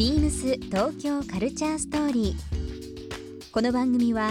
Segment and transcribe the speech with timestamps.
[0.00, 3.52] ビームス東京カルチャーストーリー。
[3.52, 4.30] この番組は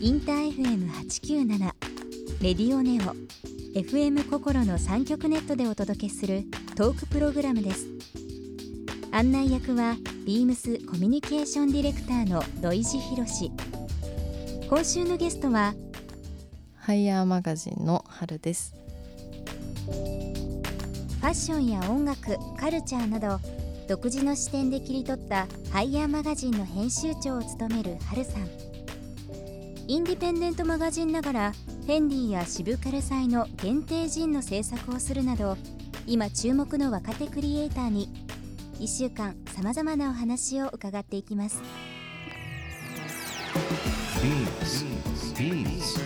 [0.00, 1.58] インター FM897
[2.40, 3.16] レディオネオ
[3.76, 6.44] FM 心の三極ネットでお届けする
[6.76, 7.88] トークプログラムです。
[9.10, 13.50] 案内役はビームスコミュニケーションディレクターの土井博志。
[14.70, 15.74] 今週のゲストは
[16.76, 18.72] ハイヤーマガジンの春です。
[19.84, 23.40] ファッションや音楽カルチャーなど
[23.88, 28.46] 独自の視点で切り取ったハイヤーマガジンの編集長を務めるハルさん
[29.88, 35.56] インディペンデントマガジンながらフェンディやシブカル祭の限定ジンの制作をするなど
[36.06, 38.10] 今注目の若手クリエイターに
[38.78, 41.62] 1週間さまざまなお話を伺っていきます
[44.20, 44.84] Beams.
[45.34, 45.96] Beams.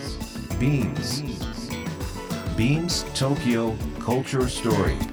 [0.57, 1.23] Beams.
[2.55, 5.12] Beams Tokyo Culture Story.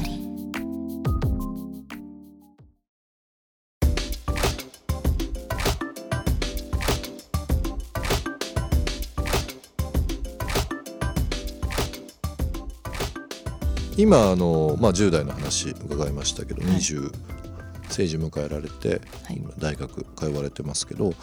[14.01, 17.11] 今あの、まあ、10代の話伺いましたけど、はい20
[17.89, 21.13] 成人迎えられて、はい今大学通われてますけど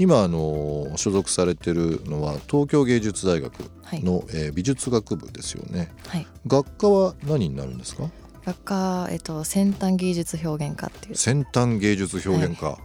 [0.00, 3.52] 今あの所属されてるのは東京芸術大学
[3.84, 4.02] はい。
[4.02, 6.26] の、えー美術学部ですよねはい。
[6.48, 8.10] 学科は何になるんですか？
[8.44, 11.16] 学科えっと先端芸術表現科っていう。
[11.16, 12.76] 先端芸術表現科、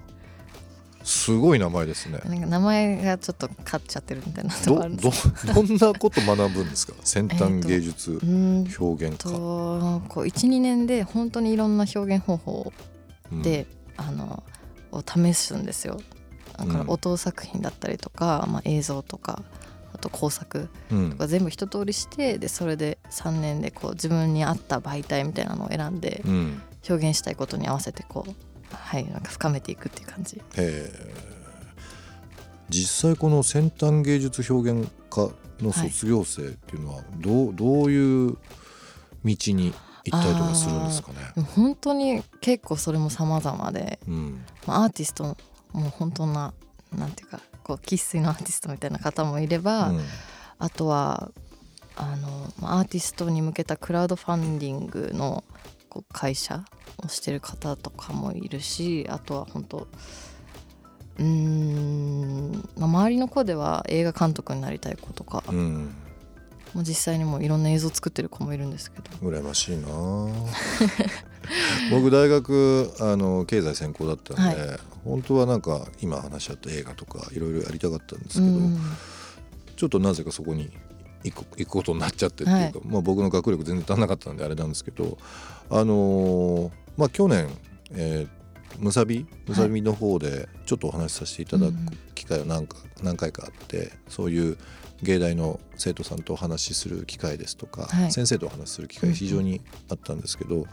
[1.03, 2.19] すごい名前ですね。
[2.25, 4.89] なんか名前がちょっと勝っちゃってるみたいなとど。
[4.89, 6.93] どすどんなこと学ぶんですか？
[7.03, 8.19] 先端芸術
[8.79, 12.73] 表現科、とこう12年で本当にいろんな表現方法
[13.31, 13.41] うん。
[13.41, 13.65] で、
[13.97, 14.43] あの
[14.91, 15.99] を試すんですよ。
[16.57, 16.89] だからうん。
[16.89, 19.41] 音作品だったりとか、まあ、映像とか
[19.93, 21.11] あと工作うん。
[21.11, 26.61] とか全部一通りしてでそれで3年でこう自分に合った媒体みたいなのを選んでうん。
[26.89, 28.31] 表現したいことに合わせてこう
[28.73, 30.41] はいなんか深めていくっていう感じ。
[30.57, 31.31] えー
[32.69, 38.37] 実際この先端芸術表現科の卒業生っていうのはどう,、どういう道
[39.25, 39.73] に
[40.05, 41.43] 行ったりとかするんですかね？
[41.53, 45.35] 本当に結構それも様々で、うんまあ、アーティスト
[45.73, 46.53] も本当な
[46.95, 50.01] なんていうかこう生粋のアーティストみたいな方もいれば、うん
[50.57, 51.31] あとは
[51.97, 55.43] あのまあアーティストに向けたクラウドファンディングの
[55.89, 56.63] こう会社
[57.03, 59.87] をしてる方とかもいるしあとは本当
[61.19, 65.93] うーん、まあ、周りの子では映画監督になりたい子とか、うん。
[66.73, 69.09] もう実際にもういろんな映像作ってる子もいるんですけど。
[69.21, 69.87] 羨ましいな。
[71.91, 78.79] 僕大学あの経済専攻だったんで、本当はなんか今話し合った映画とかいろいろやりたかったんですけど、うん。
[79.75, 80.71] ちょっとなぜかそこに
[81.23, 85.17] 行く行くことになっちゃってっていうか、まあ、僕の学力全然足んなかったんであれなんですけど
[85.69, 87.49] あのーまあ去年、
[87.91, 88.41] えー
[88.79, 91.73] むさびむさびの方でちょっとお話しさせていただく
[92.15, 94.57] 機会が何か何回かあってそういう
[95.01, 98.11] 芸大の生徒さんとお話しする機会ですとか、はい。
[98.11, 99.59] 先生とお話しする機会が非常に
[99.89, 100.65] あったんですけど、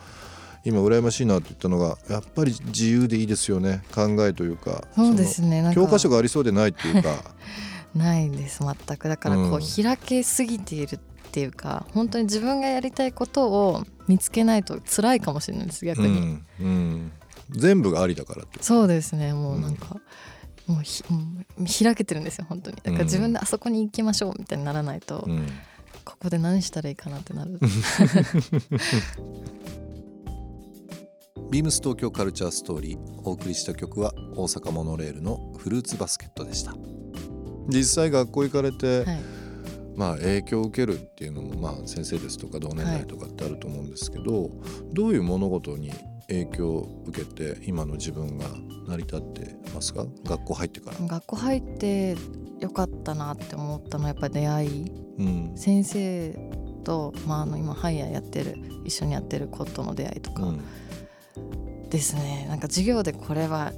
[0.64, 3.82] 今羨ましいなと言ったのがやっぱり自由でいいですよね。
[3.94, 5.72] 考えというかそうですね。
[5.74, 7.34] 教科書がありそうでないっていうか。
[7.94, 9.08] ないです全く。
[9.08, 9.60] だからこう、うん。
[9.60, 10.98] 開けすぎているっ
[11.30, 17.12] ていうか本当に自分がやりたいことを見つけないと辛いかもしれないです逆に、うんうん、
[17.50, 20.00] 全部がありだからそうですねもうなんか、
[20.66, 21.04] もうひ
[21.84, 22.76] 開けてるんですよ本当に。
[22.82, 25.46] だから自分であそこに行きましょうみたいにならないと、うん。
[26.04, 27.58] ここで何したらいいかなってなる。
[31.50, 36.74] ビームス東京カルチャーストーリーお送りした曲は大阪モノレールのフルーツバスケットでした。
[37.68, 39.20] 実際学校行かれて、はい
[39.98, 44.50] まあ影響を受けるっていうのもまあ先生ですとか同年代とかってあると思うんですけど、
[44.92, 45.92] どういう物事に
[46.28, 48.46] 影響を受けて今の自分が
[48.86, 50.06] 成り立ってますか？
[50.24, 52.16] 学校入ってから、学校入って
[52.60, 54.92] よかったなって思ったのはやっぱり出会い。
[55.18, 55.52] うん。
[55.56, 56.38] 先生
[56.84, 60.44] と、まあ、あの今ハイヤーやってる一緒にやってる子との出会いとか。
[60.44, 60.60] うん。
[61.90, 63.72] ですね、なんか授業でこれは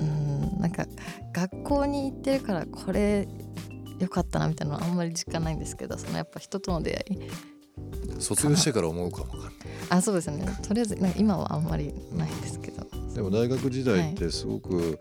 [0.00, 0.86] うんなんか
[1.32, 3.28] 学校に行ってるからこれ
[3.98, 7.30] 良かったなみたいなのはあんまり実感ないんですけどそのやっぱ人との出会い。
[8.20, 9.52] 卒業してから思うかもわか
[9.90, 10.46] あそうですね。
[10.62, 12.86] とりあえずなんか今はあんまりないんですけど。
[13.14, 14.98] でも大学時代ってすごく、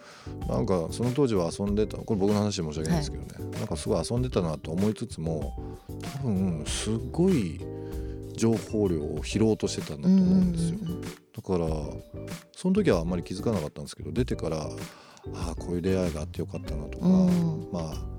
[0.48, 5.78] なんかその当時は遊んでたこれ僕の話で申し訳ないですけどね、なんかすごい遊んでたなと思いつつも
[6.22, 7.60] 多分すごい
[8.36, 10.78] 情報量を拾おうとしてたんだと思うんですよ、
[11.36, 11.68] だから
[12.56, 14.57] その時はあんまり気づかなかったんですけど出てから
[15.34, 17.68] ああこういう出会いがあってよかったなとか、うん。
[17.72, 18.12] まあ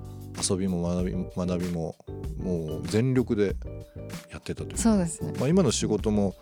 [0.49, 1.95] 遊びも学び学びも
[2.37, 3.55] もう全力で
[4.31, 4.77] やってたというか。
[4.77, 6.35] そうですね、まあ、今の仕事も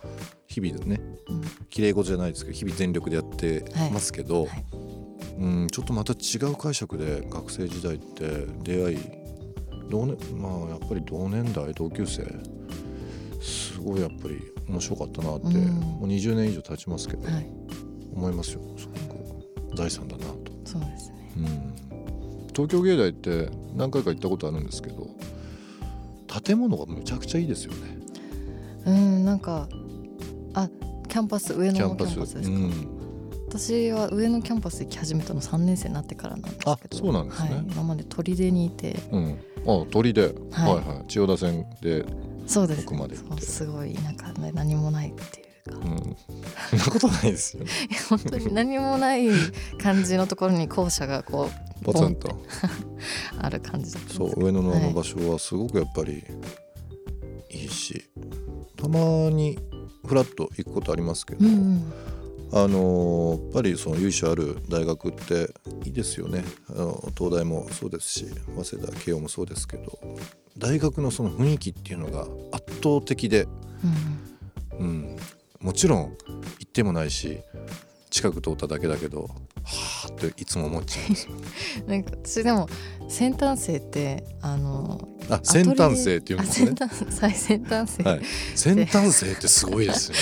[0.48, 1.42] 日々ねうん。
[1.70, 4.66] 綺麗事じゃないですけど日々全力でやってますけど、はい。
[5.40, 9.00] うんちょっとまた違う解釈で学生時代って出会い
[9.90, 12.24] 同年まあやっぱり同年代同級生
[13.42, 15.54] すごいやっぱり面白かったなって、うん。
[15.54, 17.48] もう20年以上経ちますけど、はい。
[18.16, 18.62] 思いますよ。
[18.78, 21.32] すごく財産だなと、そうですね。
[21.38, 21.73] うん、
[22.54, 25.08] 東京芸大って何回か行ったことあるんですけど
[26.42, 27.98] 建物がむちゃくちゃいいですよね。
[28.86, 29.68] うんなんか
[30.54, 30.70] あ
[31.08, 33.04] キャンパス上野のキャンパスですか、うん。
[33.48, 36.72] 私は上野キャンパス行き始めたの3年生になってからなんですけど。
[36.72, 37.50] あそうなんですね。
[37.50, 39.00] はい、今まで取手にいて。
[39.12, 41.08] うん、あ取手、はい、はいはい。
[41.08, 42.06] 千代田線で、
[42.48, 43.42] そうです、奥まで行って。
[43.42, 46.16] そうすごい田舎で何もないっていうか、うん、
[46.72, 47.70] そんなことないですよね。
[48.10, 49.28] 本当に何もない
[49.80, 52.36] 感じのところに校舎がこうポツンと。
[53.40, 56.24] ある感じだったそう上野のあはいの場所はすごくやっぱり
[57.50, 58.04] いいし、
[58.76, 59.60] たまに
[60.06, 61.94] フラッと行くことありますけど、うんうん。
[62.52, 65.54] あのーやっぱりその由緒ある大学って
[65.86, 66.44] いいですよね。
[66.70, 68.26] あの東大もそうですし
[68.56, 70.00] 早稲田慶応もそうですけど
[70.58, 73.48] 大学のその雰囲気っていうのが圧倒的で、
[74.80, 75.18] うんうん、
[75.62, 76.18] もちろん
[76.60, 77.40] 行ってもないし
[78.10, 79.53] 近く通っただけだけどはあ
[80.14, 81.34] っていつも思っちゃうんですよ。
[81.88, 82.70] なんか私でも
[83.10, 88.22] 先端生ってあのあ先端生っていうんあですね先端最先端生、はい。
[88.56, 90.20] 先端生ってすごいですよね、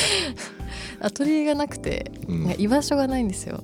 [1.02, 2.56] アトリエがなくて、うん。
[2.58, 3.64] 居場所がないんですよ。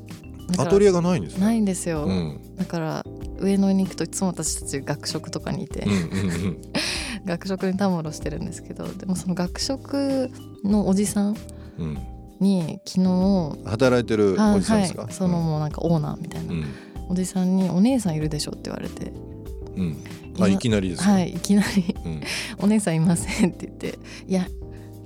[0.57, 1.41] アトリエがないんですね。
[1.41, 2.39] ないんですよ、うん。
[2.57, 3.05] だから
[3.39, 5.85] 上野に行くといつも私たち学食とかにいて、
[7.25, 10.31] 学食にたむろしてるんですけどでもその学食
[10.63, 11.35] のおじさん
[11.77, 16.65] うんに昨日働いてるあおじさんですか、はい、そのもうなんかオーナーみたいな、うん。
[17.09, 19.11] おじさんに「お姉さんいるでしょ」って言われて。
[19.75, 19.97] うん。
[20.39, 21.95] あいきなりですよ、はいいきなり。
[22.05, 22.21] うん
[22.59, 24.47] 「お姉さんいません」って言って「いや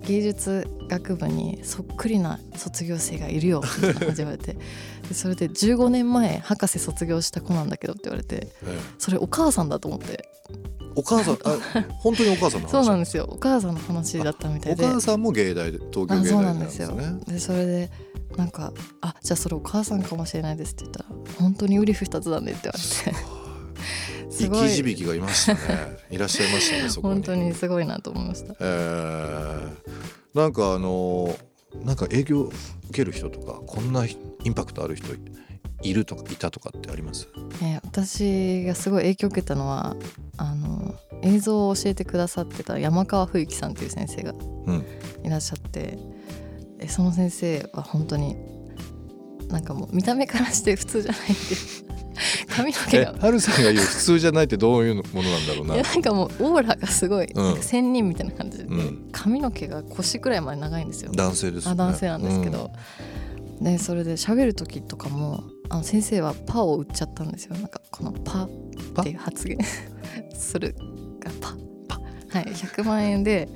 [0.06, 4.58] 芸術学部にそっくりな卒業生がいるよ」みたいな感じで言われて。
[5.10, 8.36] でそれで15年前博士卒業した子なんだけどって言われて。
[8.36, 8.80] ええ。
[8.98, 10.30] それお母さんだと思って。
[10.96, 11.34] お母さん？
[11.46, 11.58] あ
[12.00, 12.72] 本当にお母さんの話？
[12.72, 13.28] そうなんですよ。
[13.30, 17.92] お母さんの話だったみたいでお母さんも芸大で東京あそう芸大なんですよですねでそれで
[18.38, 21.06] なんか「あじゃあそれお母さんかもしれないです」って言ったら
[21.40, 23.41] 「本当にうり二つだね」って言われて
[24.50, 25.60] 生き字引がいましたね。
[26.10, 27.14] いらっしゃいましたね そこに。
[27.16, 28.56] 本当にすごいなと思いました。
[28.60, 29.72] えー
[30.34, 31.38] なんかあの
[31.84, 32.54] なんか営業受
[32.94, 34.18] ける人とかこんなイ
[34.48, 35.08] ンパクトある人
[35.84, 37.28] いるとかいたとかってあります？
[37.62, 39.96] えー私がすごい影響を受けたのは
[40.38, 44.34] あの映像を教えてくださってた山川冬樹さんっていう先生が
[44.68, 44.86] うん。
[45.26, 45.98] いらっしゃって、
[46.80, 48.36] えその先生は本当に
[49.50, 51.34] なんかもう見た目からして普通じゃないんで
[52.52, 55.76] 髪の毛えがはるさんが言う普通じゃないってどういうものなんだろうな。
[55.76, 57.62] いやなんかもうオーラがすごい、うん。
[57.62, 59.10] 仙人みたいな感じで、うん。
[59.12, 61.12] 髪の毛が腰くらいまで長いんですよ。
[61.14, 61.84] 男性ですよね。
[61.84, 62.72] あ男性なんですけど、
[63.62, 67.56] でそれで喋る時とかもあの先生は「パ」を打っちゃったんですよ。
[67.56, 68.44] なんかこの「パ」
[69.02, 69.58] っていう発言。
[70.36, 70.76] する
[71.20, 71.56] が「パ」
[71.88, 72.02] パ？
[72.30, 72.46] はい。
[72.46, 73.48] 100万円で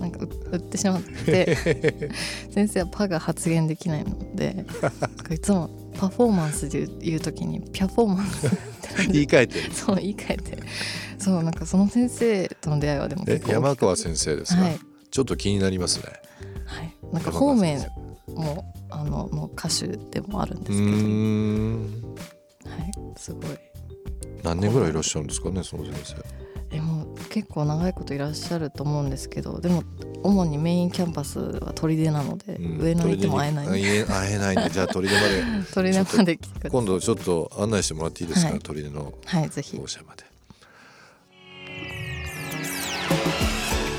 [0.00, 1.56] なんかう売ってしまって。
[2.50, 4.64] 先生は「パ」が発言できないので
[5.30, 8.50] いつもパフォーマンスで言う時に「ピャフォーマンス」
[9.12, 9.62] 言い換えて。
[9.62, 10.58] るそう言い換えて。
[11.18, 14.78] そうなんかその先生との出会いはでもえ結構山川先生ですか、はい。
[15.10, 16.04] ちょっと気になりますね。
[16.66, 17.78] はい、なんか方面
[18.28, 23.72] もあのの歌手でもあるんうですけど、はい、すごい。
[24.42, 26.41] 何年ぐらいいらっしゃるんですかねその先生
[27.32, 29.84] 結構長いこといらっしゃると思うんですけどでも
[30.22, 33.66] 主にメインキャンパスは砦なので、うん上野に行っても会えない。
[34.04, 35.42] 会えないんでじゃあ砦まで。
[35.72, 38.60] 砦まで来て今度ちょっと案内してもらっていいですか、はい。
[38.60, 39.78] 砦のはいぜひ。
[39.78, 40.24] 校舎まで。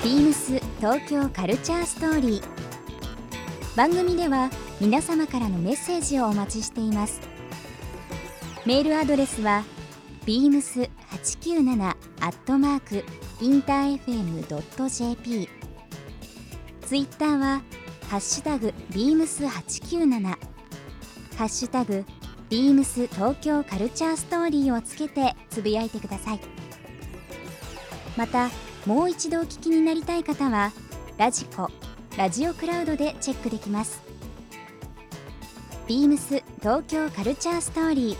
[0.03, 2.43] ビームス東京カルチャーストーリー。
[3.75, 7.19] 番組では皆様からのメッセージをお待ちしています。
[8.65, 9.63] メールアドレスは
[10.27, 13.03] beams897 アットマーク
[13.43, 15.49] インター FM.jp
[16.85, 17.61] ツイッターは
[18.09, 20.37] ハッシュタグビームス897ハ
[21.43, 22.05] ッシュタグ
[22.49, 26.39] ビームス東京カルチャーストーリーをつけてつぶやいてください。
[28.15, 28.49] また
[28.85, 30.71] もう一度お聞きになりたい方は
[31.17, 31.69] ラジコ
[32.15, 34.01] ラジオクラウドでチェックできます。
[35.85, 38.17] ビームス東京カルチャーストーリー。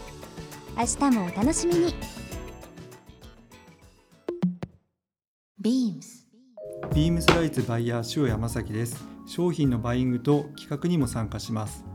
[0.78, 2.13] 明日もお楽しみに。
[5.64, 6.28] ビームス
[6.94, 9.02] ビームスライツバイヤー塩山崎です。
[9.26, 11.86] 商品のバイングと企画にも参加します。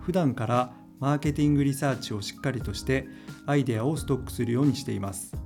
[0.00, 3.06] 普段からマーケティングリサーチをしっかりとして
[3.46, 5.36] アイデアをストックするようにしています。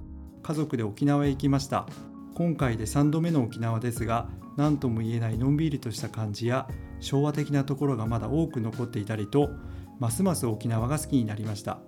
[0.43, 1.87] 家族で沖縄へ行きました。
[2.35, 6.67] 今回で3度目の沖縄ですが何とも言えないのんびりとした感じや
[7.01, 9.51] 昭和的なところがまだ多く残っていたりと
[9.99, 11.81] ますます沖縄が好きになりました。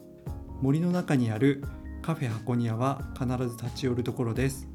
[0.61, 1.65] 森の中にある
[2.03, 4.69] カフェ箱庭は必ず立ち寄るところです。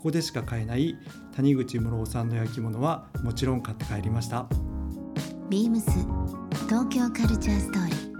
[0.00, 0.96] ここでしか買えない
[1.36, 4.48] 谷口室夫さんの焼き物はもちろん買って帰りました
[5.50, 5.90] ビームス
[6.70, 8.10] 東京カルチャーストーリー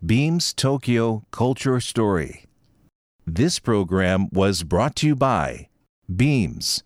[0.00, 2.44] Beams Tokyo Culture Story.
[3.26, 5.66] This program was brought to you by
[6.08, 6.84] Beams.